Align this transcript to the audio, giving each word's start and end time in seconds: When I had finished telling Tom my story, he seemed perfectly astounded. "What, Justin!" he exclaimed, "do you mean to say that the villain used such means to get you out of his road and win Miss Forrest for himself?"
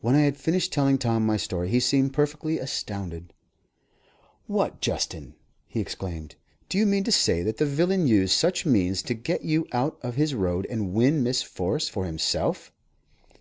When 0.00 0.16
I 0.16 0.22
had 0.22 0.36
finished 0.36 0.72
telling 0.72 0.98
Tom 0.98 1.24
my 1.24 1.36
story, 1.36 1.68
he 1.68 1.78
seemed 1.78 2.12
perfectly 2.12 2.58
astounded. 2.58 3.32
"What, 4.48 4.80
Justin!" 4.80 5.36
he 5.68 5.78
exclaimed, 5.78 6.34
"do 6.68 6.76
you 6.76 6.84
mean 6.86 7.04
to 7.04 7.12
say 7.12 7.44
that 7.44 7.58
the 7.58 7.64
villain 7.64 8.08
used 8.08 8.32
such 8.36 8.66
means 8.66 9.00
to 9.02 9.14
get 9.14 9.42
you 9.44 9.68
out 9.72 9.96
of 10.02 10.16
his 10.16 10.34
road 10.34 10.66
and 10.68 10.92
win 10.92 11.22
Miss 11.22 11.40
Forrest 11.42 11.92
for 11.92 12.04
himself?" 12.04 12.72